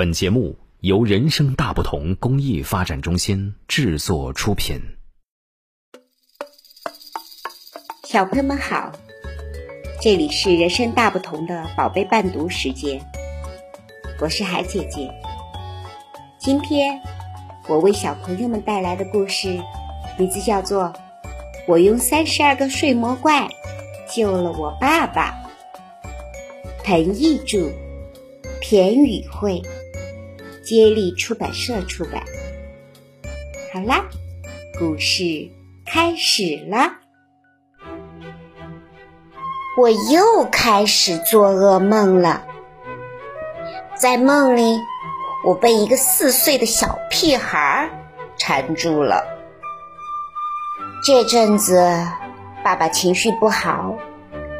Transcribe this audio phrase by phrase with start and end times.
[0.00, 4.80] 本节目由人生大不同公益发展中心制作出品。
[8.04, 8.92] 小朋友们好，
[10.00, 13.02] 这里是人生大不同的宝贝伴读时间，
[14.22, 15.12] 我是海姐姐。
[16.38, 16.98] 今天
[17.68, 19.60] 我为小朋友们带来的故事，
[20.18, 20.84] 名字叫做
[21.68, 23.50] 《我用三十二个睡魔怪
[24.10, 25.34] 救了我爸爸》。
[26.86, 27.70] 彭毅著，
[28.62, 29.60] 田宇慧。
[30.70, 32.22] 接力出版社出版。
[33.74, 34.04] 好啦，
[34.78, 35.50] 故事
[35.84, 36.92] 开始了。
[39.76, 42.44] 我又开始做噩梦了。
[43.96, 44.78] 在梦里，
[45.44, 47.90] 我被一个四岁的小屁孩
[48.38, 49.24] 缠住了。
[51.02, 51.84] 这阵子，
[52.62, 53.98] 爸爸情绪不好，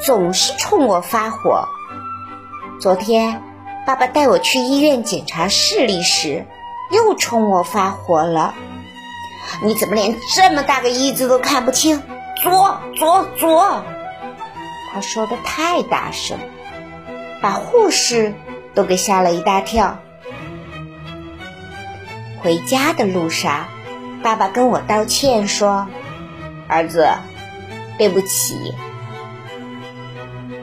[0.00, 1.68] 总是冲我发火。
[2.80, 3.42] 昨天。
[3.88, 6.44] 爸爸带我去医院检查视力时，
[6.90, 8.54] 又冲我发火了。
[9.64, 12.02] 你怎么连这么大个一字都看不清？
[12.42, 13.82] 左左左！
[14.92, 16.38] 他说的太大声，
[17.40, 18.34] 把护士
[18.74, 19.96] 都给吓了一大跳。
[22.42, 23.68] 回家的路上，
[24.22, 25.88] 爸爸跟我道歉说
[26.68, 27.08] ：“儿子，
[27.96, 28.74] 对不起。”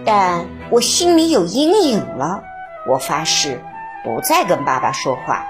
[0.05, 2.43] 但我心里有阴影了。
[2.87, 3.63] 我发誓
[4.03, 5.45] 不再跟爸爸说话，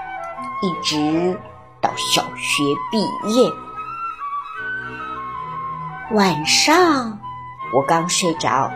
[0.62, 1.38] 一直
[1.80, 3.52] 到小学毕业。
[6.12, 7.18] 晚上
[7.74, 8.72] 我刚睡着，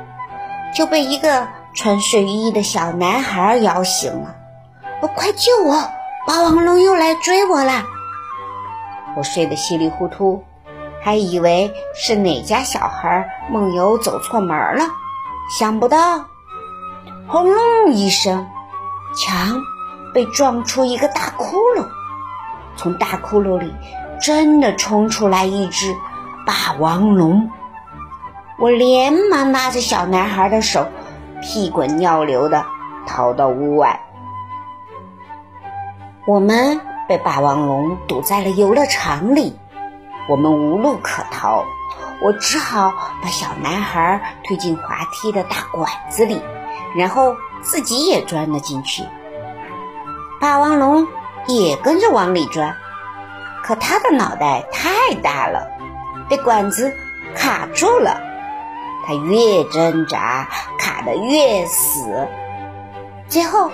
[0.74, 4.34] 就被一个穿睡衣的小男孩摇醒了。
[5.14, 5.90] “快救我！
[6.26, 7.84] 霸王龙又来追我了！”
[9.16, 10.44] 我睡得稀里糊涂，
[11.02, 14.84] 还以为是哪家小孩梦游走错门了，
[15.58, 16.26] 想不到。
[17.30, 18.48] 轰隆一声，
[19.14, 19.62] 墙
[20.12, 21.86] 被撞出一个大窟窿，
[22.74, 23.72] 从大窟窿里
[24.20, 25.94] 真的冲出来一只
[26.44, 27.48] 霸王龙。
[28.58, 30.88] 我连忙拉着小男孩的手，
[31.40, 32.66] 屁滚尿流的
[33.06, 34.00] 逃到屋外。
[36.26, 39.56] 我们被霸王龙堵在了游乐场里，
[40.28, 41.64] 我们无路可逃，
[42.24, 42.92] 我只好
[43.22, 46.42] 把小男孩推进滑梯的大管子里。
[46.96, 49.04] 然后自己也钻了进去，
[50.40, 51.06] 霸王龙
[51.46, 52.74] 也跟着往里钻，
[53.62, 55.68] 可他的脑袋太大了，
[56.28, 56.94] 被管子
[57.34, 58.20] 卡住了。
[59.06, 62.28] 他越挣扎，卡得越死。
[63.28, 63.70] 最后，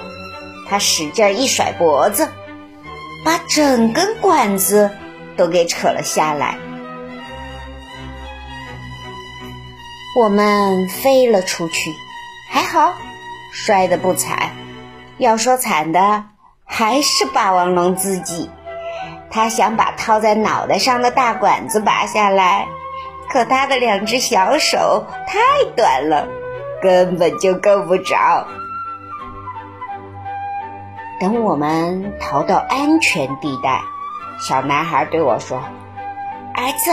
[0.69, 2.29] 他使劲一甩脖子，
[3.25, 4.91] 把整根管子
[5.37, 6.59] 都给扯了下来。
[10.19, 11.95] 我们飞了出去，
[12.57, 12.95] 还好。
[13.53, 14.51] 摔得不惨，
[15.19, 16.25] 要说惨的
[16.65, 18.51] 还是霸王龙自己。
[19.31, 22.67] 他想把套在脑袋上的大管子拔下来，
[23.29, 25.39] 可他的两只小手太
[25.77, 26.29] 短了，
[26.81, 28.47] 根本就够不着。
[31.21, 33.83] 等我们逃到安全地带，
[34.41, 35.63] 小男孩对我说
[36.57, 36.91] ：“儿子，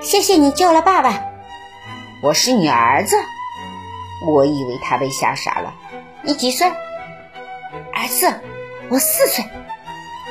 [0.00, 1.22] 谢谢你救了爸爸。”
[2.20, 3.16] 我是你儿子，
[4.26, 5.74] 我以为他被吓傻了。
[6.22, 6.68] 你几岁？
[6.68, 8.40] 儿子，
[8.88, 9.44] 我四岁。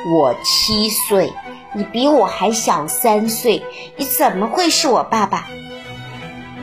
[0.06, 1.32] 我七岁，
[1.72, 3.64] 你比我还小三岁，
[3.96, 5.46] 你怎么会是我爸爸？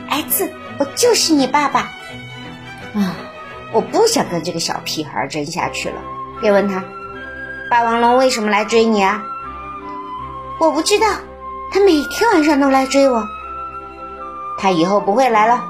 [0.08, 1.80] 儿子，我就是你爸爸。
[2.94, 3.16] 啊，
[3.72, 6.00] 我不想跟这个小屁孩争下去了。
[6.40, 6.84] 别问他，
[7.70, 9.22] 霸王龙为什么来追你啊？
[10.60, 11.06] 我不知道，
[11.72, 13.26] 他每天晚上都来追我。
[14.58, 15.64] 他以后不会来了。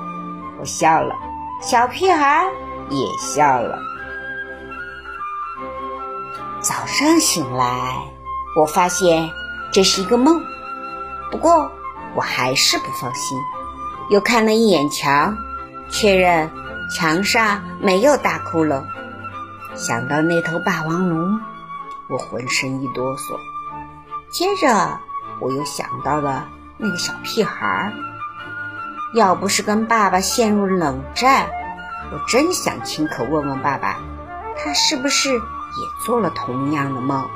[0.61, 1.15] 我笑了，
[1.63, 2.45] 小屁孩。
[2.91, 3.79] 也笑了。
[6.61, 7.97] 早上醒来，
[8.61, 9.31] 我发现
[9.73, 10.43] 这是一个梦，
[11.31, 11.71] 不过
[12.15, 13.39] 我还是不放心，
[14.11, 15.39] 又看了一眼墙，
[15.89, 16.51] 确认
[16.95, 18.85] 墙上没有大窟窿。
[19.75, 21.41] 想到那头霸王龙，
[22.09, 23.39] 我浑身一哆嗦。
[24.31, 25.01] 接着，
[25.41, 27.93] 我又想到了那个小屁孩儿，
[29.15, 31.49] 要不是跟爸爸陷入冷战。
[32.13, 33.99] 我真想亲口问问爸爸，
[34.57, 35.41] 他是不是也
[36.05, 37.29] 做了同样的梦？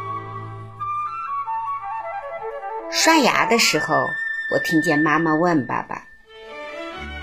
[2.90, 4.08] 刷牙的时候，
[4.50, 6.02] 我听见妈妈问爸爸：“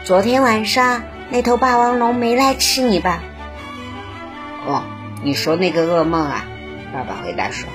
[0.06, 3.20] 昨天晚上那头霸王龙没来吃你吧
[4.68, 4.84] ？”“哦，
[5.24, 6.46] 你说那个噩梦啊？”
[6.94, 7.68] 爸爸回答说：“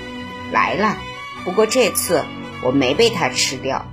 [0.52, 0.96] 来了，
[1.44, 2.24] 不过这次
[2.62, 3.84] 我没被它吃掉，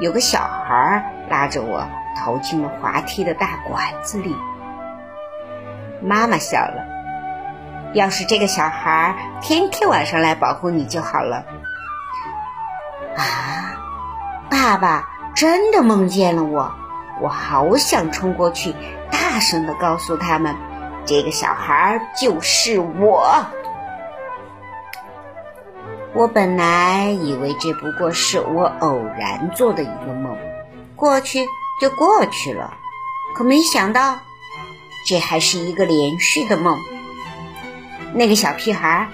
[0.00, 1.86] 有个小孩拉着我
[2.16, 4.36] 投进了滑梯的大管子里。”
[6.02, 6.84] 妈妈笑了，
[7.94, 11.44] 要是这个小孩天天晚上来保护你就好了。
[13.16, 13.76] 啊，
[14.50, 16.72] 爸爸真的梦见了我，
[17.20, 18.74] 我好想冲过去，
[19.10, 20.56] 大声的告诉他们，
[21.04, 23.46] 这个小孩就是我。
[26.14, 30.36] 我本来以为这不过是我偶然做的一个梦，
[30.96, 31.46] 过去
[31.82, 32.74] 就过去了，
[33.34, 34.20] 可没想到，
[35.04, 36.78] 这还是一个连续的梦。
[38.14, 39.08] 那个小屁孩，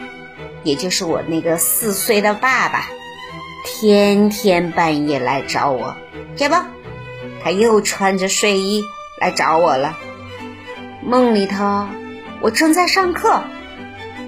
[0.64, 2.84] 也就是我那个四岁的爸爸，
[3.64, 5.96] 天天半夜来找我。
[6.36, 6.56] 这不，
[7.42, 8.84] 他又穿着睡衣
[9.18, 9.96] 来找我了。
[11.02, 11.86] 梦里头，
[12.42, 13.44] 我正在上课，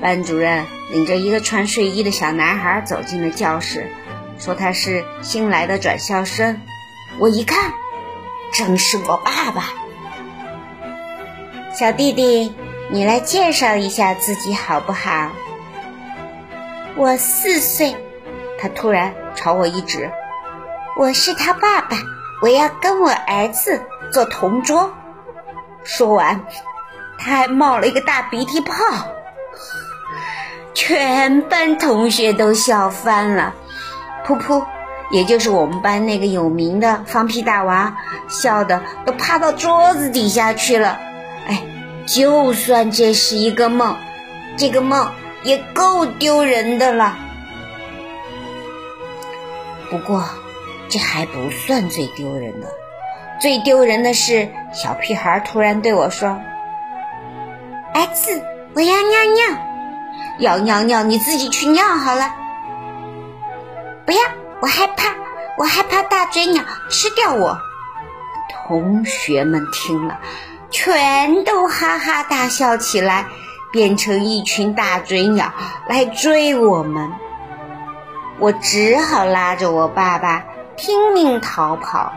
[0.00, 3.92] 班主任领着一个穿睡衣的小男孩走进了教室，
[4.38, 6.58] 说他是新来的转校生。
[7.18, 7.74] 我一看，
[8.60, 9.72] 正是我爸爸，
[11.72, 12.54] 小弟弟。
[12.90, 15.30] 你来介绍一下自己好不好？
[16.94, 17.96] 我四岁，
[18.60, 20.10] 他突然朝我一指，
[20.98, 21.96] 我是他爸爸，
[22.42, 23.80] 我要跟我儿子
[24.12, 24.92] 做同桌。
[25.82, 26.44] 说完，
[27.18, 28.74] 他还冒了一个大鼻涕泡，
[30.74, 33.54] 全班同学都笑翻了。
[34.26, 34.62] 噗噗，
[35.10, 37.96] 也就是我们班那个有名的放屁大娃，
[38.28, 40.98] 笑的都趴到桌子底下去了。
[41.46, 41.62] 哎。
[42.06, 43.94] 就算这是一个梦，
[44.56, 45.12] 这个梦
[45.44, 47.16] 也够丢人的了。
[49.90, 50.24] 不过，
[50.88, 52.66] 这还不算最丢人的，
[53.40, 56.30] 最丢人的是小屁孩突然对我说
[57.94, 58.42] ：“儿子，
[58.74, 59.58] 我要尿尿，
[60.40, 62.34] 要尿尿你自己去尿好了。”
[64.04, 64.18] 不要，
[64.60, 65.14] 我害怕，
[65.56, 67.58] 我害怕大嘴鸟吃掉我。
[68.66, 70.20] 同学们听了。
[70.70, 73.26] 全都哈哈大笑起来，
[73.72, 75.52] 变成一群大嘴鸟
[75.88, 77.10] 来追我们。
[78.38, 80.44] 我只好拉着我爸爸
[80.76, 82.12] 拼命逃跑，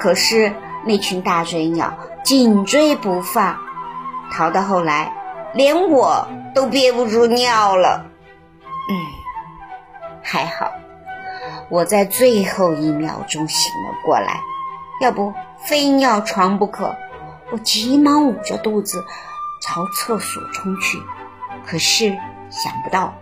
[0.00, 0.54] 可是
[0.84, 1.92] 那群大嘴鸟
[2.24, 3.58] 紧追不放，
[4.32, 5.12] 逃到后来，
[5.52, 8.06] 连我都憋不住尿了。
[8.88, 8.96] 嗯，
[10.22, 10.72] 还好，
[11.70, 14.40] 我在最后一秒钟醒了过来，
[15.00, 16.94] 要不非尿床不可。
[17.50, 19.04] 我急忙捂着肚子
[19.62, 21.02] 朝厕所冲去，
[21.66, 22.10] 可是
[22.50, 23.14] 想不到，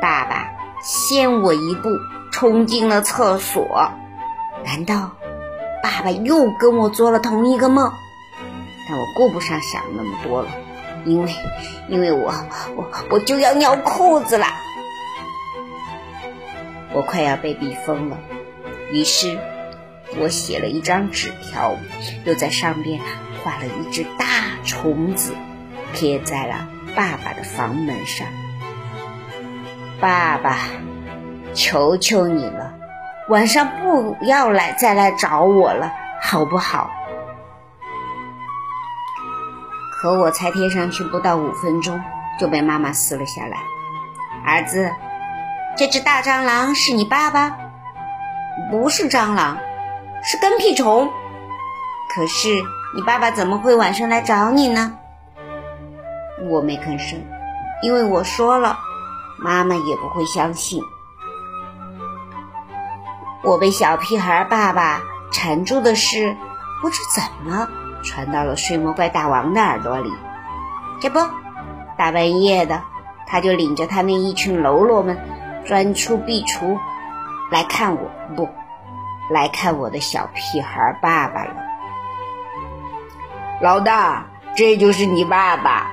[0.00, 0.52] 爸爸
[0.82, 1.88] 先我一步
[2.32, 3.90] 冲进了厕所。
[4.64, 5.12] 难道
[5.82, 7.92] 爸爸又跟我做了同一个梦？
[8.88, 10.48] 但我顾不上想那么多了，
[11.04, 11.34] 因为
[11.88, 12.34] 因为我
[12.76, 14.46] 我我就要尿裤子了，
[16.92, 18.18] 我快要被逼疯了。
[18.92, 19.38] 于是，
[20.18, 21.76] 我写了一张纸条，
[22.24, 23.00] 又在上边。
[23.42, 24.26] 画了一只大
[24.66, 25.34] 虫子，
[25.94, 28.26] 贴在了爸爸的房门上。
[29.98, 30.58] 爸爸，
[31.54, 32.74] 求求你了，
[33.30, 35.90] 晚上不要来再来找我了，
[36.20, 36.90] 好不好？
[39.90, 41.98] 可我才贴上去不到五分钟，
[42.38, 43.56] 就被妈妈撕了下来。
[44.44, 44.92] 儿子，
[45.76, 47.56] 这只大蟑螂是你爸爸？
[48.70, 49.58] 不是蟑螂，
[50.22, 51.08] 是跟屁虫。
[52.14, 52.62] 可是。
[52.92, 54.98] 你爸爸怎么会晚上来找你呢？
[56.48, 57.22] 我没吭声，
[57.84, 58.76] 因为我说了，
[59.38, 60.82] 妈妈也不会相信。
[63.44, 66.36] 我被小屁孩爸爸缠住的事，
[66.82, 67.68] 不知怎么
[68.02, 70.12] 传到了睡魔怪大王的耳朵里。
[71.00, 71.20] 这不，
[71.96, 72.82] 大半夜的，
[73.28, 75.16] 他就领着他那一群喽啰们
[75.70, 76.76] 钻出壁橱
[77.52, 78.48] 来看我，不，
[79.32, 81.54] 来看我的小屁孩爸爸了。
[83.62, 85.92] 老大，这就是你爸爸。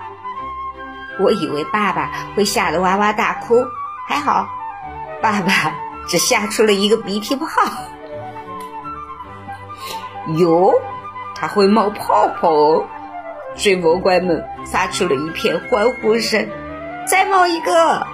[1.20, 3.68] 我以为爸爸会吓得哇哇大哭，
[4.08, 4.48] 还好，
[5.22, 5.76] 爸爸
[6.08, 7.46] 只吓出了一个鼻涕泡。
[10.40, 10.74] 哟，
[11.36, 12.84] 他会冒泡泡！
[13.56, 16.50] 水魔怪们发出了一片欢呼声。
[17.06, 18.08] 再冒一个！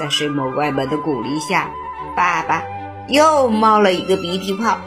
[0.00, 1.70] 在睡魔怪们的鼓励下，
[2.16, 2.64] 爸爸
[3.06, 4.80] 又冒了一个鼻涕泡。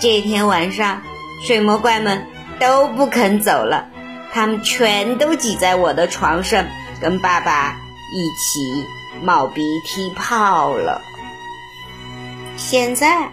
[0.00, 1.02] 这天晚上，
[1.42, 2.26] 睡魔怪们。
[2.60, 3.88] 都不肯走了，
[4.32, 6.64] 他们全都挤在我的床上，
[7.00, 7.76] 跟爸爸
[8.14, 8.86] 一起
[9.24, 11.02] 冒鼻涕泡了。
[12.56, 13.30] 现在，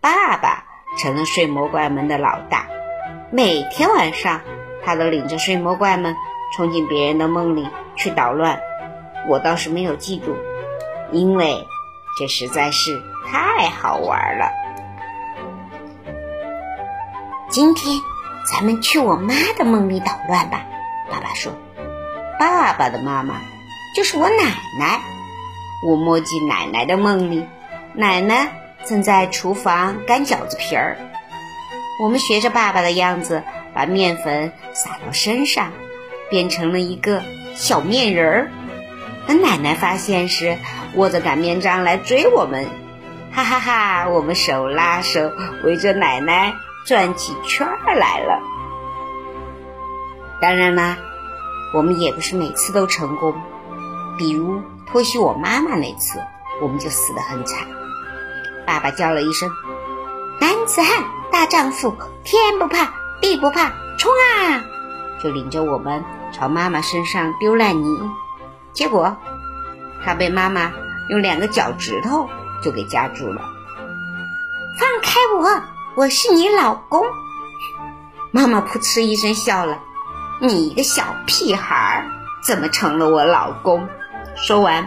[0.00, 0.64] 爸爸
[0.96, 2.68] 成了睡魔怪们的老大，
[3.32, 4.40] 每天晚上
[4.84, 6.14] 他都领着睡魔怪们
[6.54, 8.60] 冲进别人的梦里去捣乱。
[9.26, 10.36] 我倒是没有记住，
[11.10, 11.66] 因为
[12.18, 14.50] 这实在是太好玩了。
[17.48, 17.98] 今天。
[18.50, 20.64] 咱们去我妈的梦里捣乱吧，
[21.10, 21.52] 爸爸说。
[22.38, 23.34] 爸爸的妈妈
[23.94, 24.44] 就是我奶
[24.78, 25.00] 奶。
[25.86, 27.46] 我摸进奶奶的梦里，
[27.92, 28.50] 奶奶
[28.86, 30.96] 正在厨房擀饺子皮儿。
[32.02, 33.42] 我们学着爸爸的样子，
[33.74, 35.70] 把面粉撒到身上，
[36.30, 37.22] 变成了一个
[37.54, 38.50] 小面人儿。
[39.28, 40.56] 等奶奶发现时，
[40.94, 42.66] 握着擀面杖来追我们，
[43.30, 44.08] 哈哈哈！
[44.08, 45.30] 我们手拉手
[45.64, 46.54] 围着奶奶
[46.86, 48.40] 转起圈儿来了。
[50.40, 50.96] 当然啦，
[51.74, 53.34] 我们也不是每次都成功。
[54.16, 56.18] 比如偷袭我妈妈那次，
[56.62, 57.66] 我们就死得很惨。
[58.66, 59.50] 爸爸叫了一声
[60.40, 61.94] ：“男子汉大丈夫，
[62.24, 64.64] 天不怕地不怕，冲啊！”
[65.22, 68.10] 就领着我们朝妈妈身上丢烂泥。
[68.78, 69.16] 结果，
[70.04, 70.72] 他被妈妈
[71.08, 72.30] 用两个脚趾头
[72.62, 73.42] 就给夹住了。
[74.78, 75.62] 放开我，
[75.96, 77.04] 我是你老公！
[78.30, 79.80] 妈妈噗嗤一声笑了
[80.40, 82.06] ：“你一个小屁孩儿，
[82.44, 83.88] 怎么成了我老公？”
[84.38, 84.86] 说完，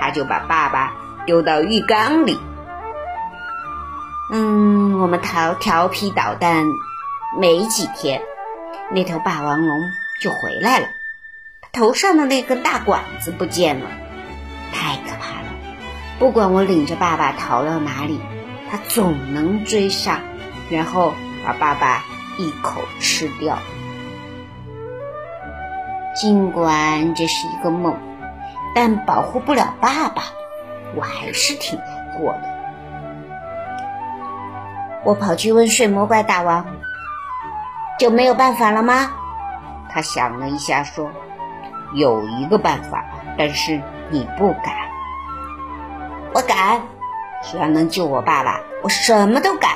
[0.00, 0.92] 他就把爸爸
[1.26, 2.38] 丢到浴缸里。
[4.30, 6.64] 嗯，我们调调皮捣蛋
[7.40, 8.22] 没几天，
[8.92, 9.80] 那头霸王龙
[10.20, 10.86] 就回来了。
[11.72, 13.86] 头上的那根大管子不见了，
[14.72, 15.46] 太可怕了！
[16.18, 18.20] 不管我领着爸爸逃到哪里，
[18.70, 20.20] 他总能追上，
[20.68, 22.04] 然后把爸爸
[22.38, 23.58] 一口吃掉。
[26.14, 27.96] 尽管这是一个梦，
[28.74, 30.24] 但保护不了爸爸，
[30.96, 32.42] 我还是挺难过的。
[35.04, 36.66] 我跑去问睡魔怪大王
[37.98, 39.12] ：“就没有办法了吗？”
[39.88, 41.10] 他想了一下，说。
[41.94, 43.04] 有一个办法，
[43.36, 43.80] 但是
[44.10, 44.74] 你不敢。
[46.32, 46.80] 我敢，
[47.42, 49.72] 只要能救我爸爸，我什么都敢。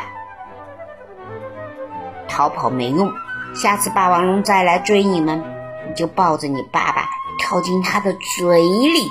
[2.28, 3.12] 逃跑没用，
[3.54, 5.42] 下次霸王龙再来追你们，
[5.88, 9.10] 你就抱着你爸爸跳进他的嘴里。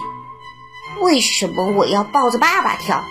[1.02, 3.02] 为什么我要抱着爸爸跳？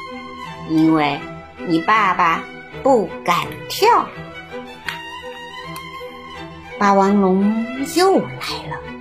[0.69, 1.21] 因为
[1.67, 2.43] 你爸爸
[2.83, 3.37] 不敢
[3.69, 4.07] 跳。
[6.79, 8.92] 霸王龙又来了。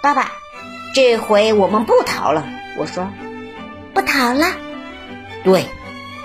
[0.00, 0.30] 爸爸，
[0.94, 2.46] 这回我们不逃了。
[2.78, 3.08] 我说，
[3.92, 4.46] 不逃了。
[5.42, 5.66] 对，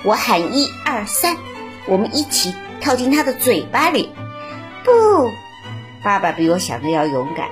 [0.03, 1.36] 我喊一二三，
[1.88, 4.13] 我们一起跳进他的嘴巴里。
[4.84, 4.92] 不，
[6.03, 7.50] 爸爸比我想的要勇敢。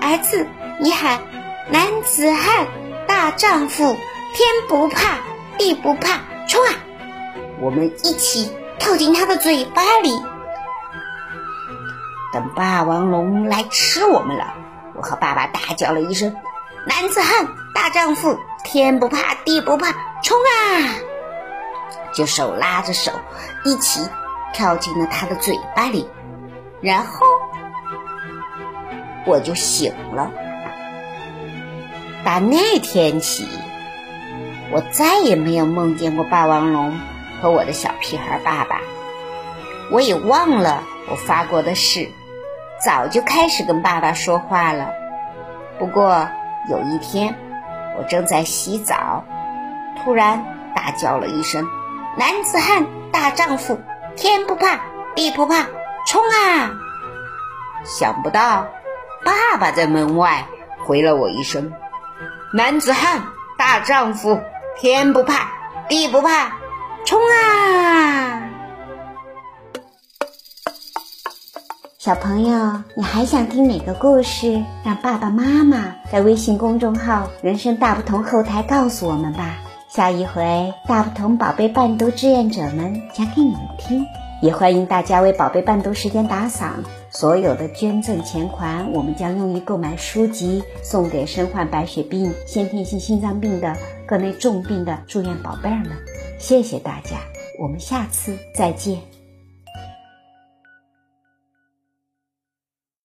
[0.00, 0.46] 儿子，
[0.80, 1.20] 你喊
[1.70, 2.66] 男子汉
[3.06, 3.96] 大丈夫，
[4.34, 5.18] 天不怕
[5.58, 6.74] 地不怕，冲啊！
[7.60, 10.10] 我们一起跳进他的嘴巴里。
[12.32, 14.54] 等霸王龙来吃我们了，
[14.94, 16.36] 我和爸爸大叫了一声
[16.86, 19.92] ：“男子汉大丈夫，天不怕地不怕，
[20.22, 20.94] 冲啊！”
[22.12, 23.12] 就手拉着手
[23.64, 24.08] 一起
[24.52, 26.08] 跳进了他的嘴巴里，
[26.80, 27.26] 然后
[29.24, 30.30] 我就醒了。
[32.24, 33.46] 打那天起，
[34.70, 36.98] 我再也没有梦见过霸王龙
[37.40, 38.80] 和我的小屁孩爸爸。
[39.90, 42.10] 我也忘了我发过的誓。
[42.80, 44.90] 早就开始跟爸爸说话了，
[45.78, 46.28] 不过
[46.70, 47.36] 有一天，
[47.98, 49.24] 我正在洗澡，
[49.96, 50.44] 突然
[50.74, 51.66] 大叫了一声
[52.16, 53.80] ：“男子汉大丈夫，
[54.16, 54.78] 天不怕
[55.16, 55.66] 地不怕，
[56.06, 56.70] 冲啊！”
[57.84, 58.68] 想不到，
[59.24, 60.46] 爸爸在门外
[60.84, 61.72] 回了我一声
[62.54, 63.24] ：“男子汉
[63.56, 64.40] 大丈夫，
[64.76, 65.50] 天不怕
[65.88, 66.52] 地不怕，
[67.04, 67.67] 冲啊！”
[72.08, 74.64] 小朋友，你还想听哪个故事？
[74.82, 79.58] 让爸爸妈妈在微信公众号“人生大不同”后台告诉我们吧。
[79.90, 84.06] 下一回大不同宝贝伴读志愿者们讲给你们听。
[84.40, 95.90] 也欢迎大家为宝贝伴读时间打赏，所有的捐赠钱款我们将用于购买书籍，送给身患白血病、先天性心脏病的各类重病的住院宝贝儿们。
[96.38, 97.18] 谢谢大家，
[97.60, 99.17] 我们下次再见。